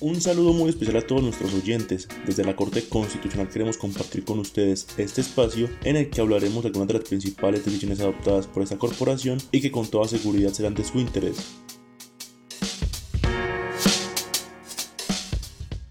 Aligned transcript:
Un 0.00 0.20
saludo 0.20 0.52
muy 0.52 0.70
especial 0.70 0.98
a 0.98 1.06
todos 1.06 1.24
nuestros 1.24 1.52
oyentes. 1.54 2.06
Desde 2.24 2.44
la 2.44 2.54
Corte 2.54 2.88
Constitucional 2.88 3.48
queremos 3.48 3.76
compartir 3.76 4.24
con 4.24 4.38
ustedes 4.38 4.86
este 4.96 5.22
espacio 5.22 5.68
en 5.82 5.96
el 5.96 6.08
que 6.08 6.20
hablaremos 6.20 6.62
de 6.62 6.68
algunas 6.68 6.86
de 6.86 6.94
las 6.94 7.02
principales 7.02 7.64
decisiones 7.64 7.98
adoptadas 7.98 8.46
por 8.46 8.62
esta 8.62 8.78
corporación 8.78 9.38
y 9.50 9.60
que 9.60 9.72
con 9.72 9.88
toda 9.88 10.06
seguridad 10.06 10.52
serán 10.52 10.76
de 10.76 10.84
su 10.84 11.00
interés. 11.00 11.38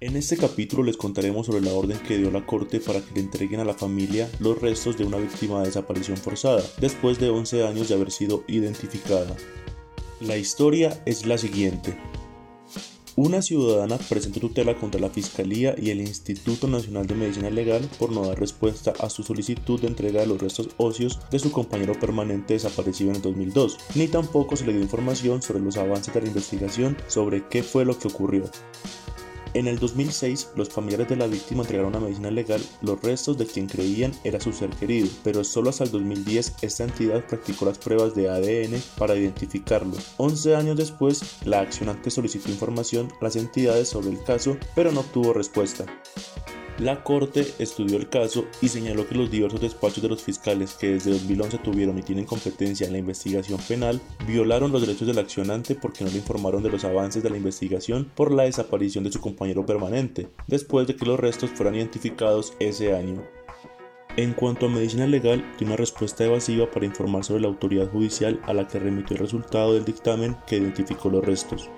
En 0.00 0.16
este 0.16 0.36
capítulo 0.36 0.82
les 0.82 0.98
contaremos 0.98 1.46
sobre 1.46 1.62
la 1.62 1.72
orden 1.72 1.98
que 2.06 2.18
dio 2.18 2.30
la 2.30 2.44
Corte 2.44 2.80
para 2.80 3.00
que 3.00 3.14
le 3.14 3.20
entreguen 3.20 3.60
a 3.60 3.64
la 3.64 3.72
familia 3.72 4.30
los 4.38 4.60
restos 4.60 4.98
de 4.98 5.04
una 5.04 5.16
víctima 5.16 5.60
de 5.60 5.68
desaparición 5.68 6.18
forzada, 6.18 6.62
después 6.78 7.18
de 7.18 7.30
11 7.30 7.66
años 7.66 7.88
de 7.88 7.94
haber 7.94 8.10
sido 8.10 8.44
identificada. 8.48 9.34
La 10.20 10.36
historia 10.36 11.02
es 11.06 11.24
la 11.24 11.38
siguiente. 11.38 11.96
Una 13.16 13.42
ciudadana 13.42 13.96
presentó 13.96 14.40
tutela 14.40 14.74
contra 14.74 15.00
la 15.00 15.08
Fiscalía 15.08 15.76
y 15.80 15.90
el 15.90 16.00
Instituto 16.00 16.66
Nacional 16.66 17.06
de 17.06 17.14
Medicina 17.14 17.48
Legal 17.48 17.88
por 17.96 18.10
no 18.10 18.26
dar 18.26 18.40
respuesta 18.40 18.92
a 18.98 19.08
su 19.08 19.22
solicitud 19.22 19.80
de 19.80 19.86
entrega 19.86 20.22
de 20.22 20.26
los 20.26 20.40
restos 20.40 20.70
óseos 20.78 21.20
de 21.30 21.38
su 21.38 21.52
compañero 21.52 21.94
permanente 22.00 22.54
desaparecido 22.54 23.10
en 23.10 23.16
el 23.16 23.22
2002, 23.22 23.78
ni 23.94 24.08
tampoco 24.08 24.56
se 24.56 24.66
le 24.66 24.72
dio 24.72 24.82
información 24.82 25.42
sobre 25.42 25.60
los 25.60 25.76
avances 25.76 26.12
de 26.12 26.22
la 26.22 26.26
investigación 26.26 26.96
sobre 27.06 27.46
qué 27.46 27.62
fue 27.62 27.84
lo 27.84 27.96
que 27.96 28.08
ocurrió. 28.08 28.50
En 29.54 29.68
el 29.68 29.78
2006, 29.78 30.50
los 30.56 30.68
familiares 30.68 31.08
de 31.08 31.14
la 31.14 31.28
víctima 31.28 31.62
entregaron 31.62 31.94
a 31.94 32.00
medicina 32.00 32.28
legal 32.28 32.60
los 32.82 33.00
restos 33.00 33.38
de 33.38 33.46
quien 33.46 33.68
creían 33.68 34.12
era 34.24 34.40
su 34.40 34.52
ser 34.52 34.68
querido, 34.70 35.08
pero 35.22 35.44
solo 35.44 35.70
hasta 35.70 35.84
el 35.84 35.92
2010 35.92 36.56
esta 36.62 36.82
entidad 36.82 37.24
practicó 37.24 37.64
las 37.64 37.78
pruebas 37.78 38.16
de 38.16 38.28
ADN 38.28 38.82
para 38.98 39.14
identificarlo. 39.14 39.96
11 40.16 40.56
años 40.56 40.76
después, 40.76 41.36
la 41.44 41.60
accionante 41.60 42.10
solicitó 42.10 42.50
información 42.50 43.12
a 43.20 43.24
las 43.24 43.36
entidades 43.36 43.88
sobre 43.88 44.10
el 44.10 44.24
caso, 44.24 44.56
pero 44.74 44.90
no 44.90 45.00
obtuvo 45.00 45.32
respuesta. 45.32 45.86
La 46.78 47.04
Corte 47.04 47.46
estudió 47.60 47.96
el 47.96 48.08
caso 48.08 48.46
y 48.60 48.66
señaló 48.66 49.06
que 49.06 49.14
los 49.14 49.30
diversos 49.30 49.60
despachos 49.60 50.02
de 50.02 50.08
los 50.08 50.24
fiscales 50.24 50.74
que 50.74 50.88
desde 50.88 51.12
2011 51.12 51.58
tuvieron 51.58 51.96
y 51.98 52.02
tienen 52.02 52.24
competencia 52.24 52.84
en 52.84 52.92
la 52.92 52.98
investigación 52.98 53.60
penal 53.68 54.00
violaron 54.26 54.72
los 54.72 54.80
derechos 54.80 55.06
del 55.06 55.20
accionante 55.20 55.76
porque 55.76 56.02
no 56.02 56.10
le 56.10 56.16
informaron 56.16 56.64
de 56.64 56.70
los 56.70 56.84
avances 56.84 57.22
de 57.22 57.30
la 57.30 57.36
investigación 57.36 58.10
por 58.16 58.32
la 58.32 58.42
desaparición 58.42 59.04
de 59.04 59.12
su 59.12 59.20
compañero 59.20 59.64
permanente, 59.64 60.26
después 60.48 60.88
de 60.88 60.96
que 60.96 61.06
los 61.06 61.20
restos 61.20 61.50
fueran 61.50 61.76
identificados 61.76 62.54
ese 62.58 62.92
año. 62.92 63.22
En 64.16 64.32
cuanto 64.32 64.66
a 64.66 64.68
medicina 64.68 65.06
legal, 65.06 65.44
dio 65.58 65.68
una 65.68 65.76
respuesta 65.76 66.24
evasiva 66.24 66.68
para 66.72 66.86
informar 66.86 67.22
sobre 67.22 67.42
la 67.42 67.48
autoridad 67.48 67.88
judicial 67.88 68.40
a 68.46 68.52
la 68.52 68.66
que 68.66 68.80
remitió 68.80 69.14
el 69.14 69.22
resultado 69.22 69.74
del 69.74 69.84
dictamen 69.84 70.36
que 70.48 70.56
identificó 70.56 71.08
los 71.08 71.24
restos. 71.24 71.70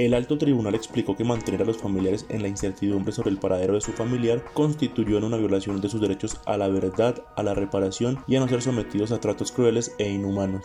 El 0.00 0.14
alto 0.14 0.38
tribunal 0.38 0.74
explicó 0.74 1.14
que 1.14 1.24
mantener 1.24 1.60
a 1.60 1.66
los 1.66 1.76
familiares 1.76 2.24
en 2.30 2.40
la 2.40 2.48
incertidumbre 2.48 3.12
sobre 3.12 3.28
el 3.28 3.36
paradero 3.36 3.74
de 3.74 3.82
su 3.82 3.92
familiar 3.92 4.42
constituyó 4.54 5.18
en 5.18 5.24
una 5.24 5.36
violación 5.36 5.78
de 5.82 5.90
sus 5.90 6.00
derechos 6.00 6.40
a 6.46 6.56
la 6.56 6.68
verdad, 6.68 7.22
a 7.36 7.42
la 7.42 7.52
reparación 7.52 8.18
y 8.26 8.36
a 8.36 8.40
no 8.40 8.48
ser 8.48 8.62
sometidos 8.62 9.12
a 9.12 9.20
tratos 9.20 9.52
crueles 9.52 9.94
e 9.98 10.08
inhumanos. 10.08 10.64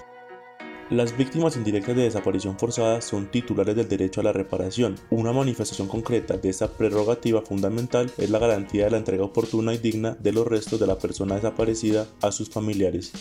Las 0.89 1.17
víctimas 1.17 1.57
indirectas 1.57 1.97
de 1.97 2.03
desaparición 2.03 2.57
forzada 2.57 3.01
son 3.01 3.29
titulares 3.29 3.75
del 3.75 3.89
derecho 3.89 4.21
a 4.21 4.23
la 4.23 4.31
reparación. 4.31 4.95
Una 5.09 5.33
manifestación 5.33 5.89
concreta 5.89 6.37
de 6.37 6.47
esta 6.47 6.69
prerrogativa 6.69 7.41
fundamental 7.41 8.09
es 8.17 8.29
la 8.29 8.39
garantía 8.39 8.85
de 8.85 8.91
la 8.91 8.97
entrega 8.99 9.25
oportuna 9.25 9.73
y 9.73 9.79
digna 9.79 10.15
de 10.17 10.31
los 10.31 10.47
restos 10.47 10.79
de 10.79 10.87
la 10.87 10.97
persona 10.97 11.35
desaparecida 11.35 12.07
a 12.21 12.31
sus 12.31 12.49
familiares. 12.49 13.11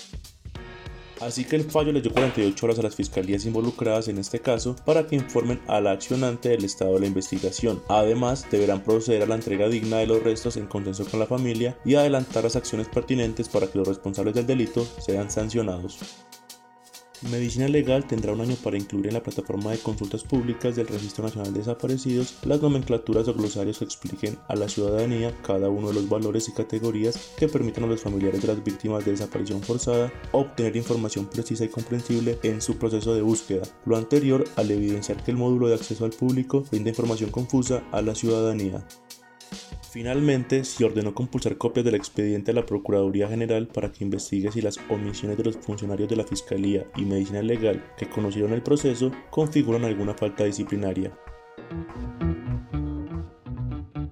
Así 1.24 1.46
que 1.46 1.56
el 1.56 1.64
fallo 1.64 1.90
le 1.90 2.02
dio 2.02 2.12
48 2.12 2.66
horas 2.66 2.78
a 2.78 2.82
las 2.82 2.96
fiscalías 2.96 3.46
involucradas 3.46 4.08
en 4.08 4.18
este 4.18 4.40
caso 4.40 4.76
para 4.84 5.06
que 5.06 5.16
informen 5.16 5.58
a 5.68 5.80
la 5.80 5.92
accionante 5.92 6.50
del 6.50 6.64
estado 6.64 6.94
de 6.94 7.00
la 7.00 7.06
investigación. 7.06 7.82
Además, 7.88 8.46
deberán 8.50 8.82
proceder 8.82 9.22
a 9.22 9.26
la 9.26 9.36
entrega 9.36 9.68
digna 9.68 9.96
de 9.96 10.06
los 10.06 10.22
restos 10.22 10.58
en 10.58 10.66
consenso 10.66 11.06
con 11.06 11.20
la 11.20 11.26
familia 11.26 11.78
y 11.82 11.94
adelantar 11.94 12.44
las 12.44 12.56
acciones 12.56 12.88
pertinentes 12.88 13.48
para 13.48 13.68
que 13.68 13.78
los 13.78 13.88
responsables 13.88 14.34
del 14.34 14.46
delito 14.46 14.86
sean 14.98 15.30
sancionados. 15.30 15.98
Medicina 17.30 17.68
Legal 17.68 18.06
tendrá 18.06 18.32
un 18.32 18.40
año 18.42 18.54
para 18.62 18.76
incluir 18.76 19.06
en 19.06 19.14
la 19.14 19.22
plataforma 19.22 19.70
de 19.70 19.78
consultas 19.78 20.22
públicas 20.22 20.76
del 20.76 20.86
Registro 20.86 21.24
Nacional 21.24 21.52
de 21.52 21.60
Desaparecidos 21.60 22.38
las 22.44 22.60
nomenclaturas 22.60 23.28
o 23.28 23.34
glosarios 23.34 23.78
que 23.78 23.84
expliquen 23.84 24.38
a 24.48 24.56
la 24.56 24.68
ciudadanía 24.68 25.34
cada 25.42 25.70
uno 25.70 25.88
de 25.88 25.94
los 25.94 26.08
valores 26.08 26.48
y 26.48 26.52
categorías 26.52 27.32
que 27.38 27.48
permitan 27.48 27.84
a 27.84 27.86
los 27.86 28.02
familiares 28.02 28.42
de 28.42 28.48
las 28.48 28.62
víctimas 28.62 29.04
de 29.04 29.12
desaparición 29.12 29.62
forzada 29.62 30.12
obtener 30.32 30.76
información 30.76 31.26
precisa 31.26 31.64
y 31.64 31.68
comprensible 31.68 32.38
en 32.42 32.60
su 32.60 32.76
proceso 32.76 33.14
de 33.14 33.22
búsqueda, 33.22 33.62
lo 33.86 33.96
anterior 33.96 34.44
al 34.56 34.70
evidenciar 34.70 35.22
que 35.24 35.30
el 35.30 35.36
módulo 35.38 35.68
de 35.68 35.74
acceso 35.74 36.04
al 36.04 36.10
público 36.10 36.64
brinda 36.70 36.90
información 36.90 37.30
confusa 37.30 37.82
a 37.90 38.02
la 38.02 38.14
ciudadanía. 38.14 38.84
Finalmente, 39.94 40.64
se 40.64 40.84
ordenó 40.84 41.14
compulsar 41.14 41.56
copias 41.56 41.84
del 41.84 41.94
expediente 41.94 42.50
a 42.50 42.54
la 42.54 42.66
Procuraduría 42.66 43.28
General 43.28 43.68
para 43.68 43.92
que 43.92 44.02
investigue 44.02 44.50
si 44.50 44.60
las 44.60 44.80
omisiones 44.90 45.38
de 45.38 45.44
los 45.44 45.56
funcionarios 45.56 46.08
de 46.08 46.16
la 46.16 46.24
Fiscalía 46.24 46.84
y 46.96 47.02
Medicina 47.02 47.42
Legal 47.42 47.80
que 47.96 48.08
conocieron 48.08 48.52
el 48.52 48.64
proceso 48.64 49.12
configuran 49.30 49.84
alguna 49.84 50.14
falta 50.14 50.42
disciplinaria. 50.42 51.16